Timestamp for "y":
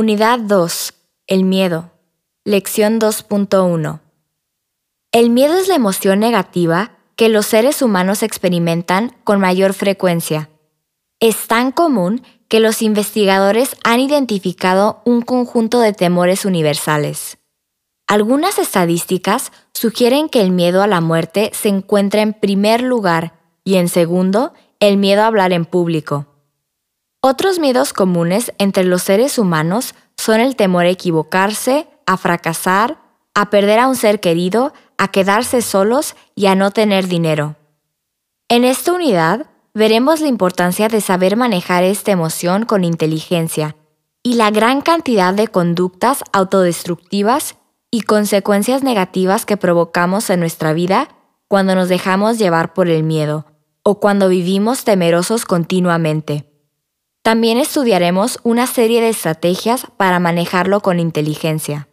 23.64-23.78, 36.34-36.46, 44.22-44.36, 47.90-48.04